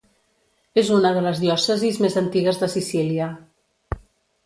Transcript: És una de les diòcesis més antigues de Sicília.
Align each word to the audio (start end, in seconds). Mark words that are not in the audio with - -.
És 0.81 0.89
una 0.95 1.11
de 1.17 1.21
les 1.27 1.43
diòcesis 1.45 2.01
més 2.07 2.19
antigues 2.25 2.61
de 2.65 2.73
Sicília. 2.79 3.33